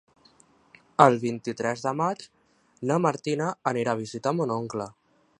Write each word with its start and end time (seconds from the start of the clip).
El 1.03 1.17
vint-i-tres 1.25 1.83
de 1.87 1.91
maig 1.99 2.23
na 2.91 2.97
Martina 3.07 3.51
anirà 3.73 3.93
a 3.97 4.01
visitar 4.03 4.33
mon 4.39 4.55
oncle. 4.57 4.89